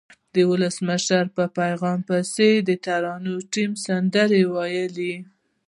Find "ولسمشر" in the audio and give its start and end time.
0.51-1.25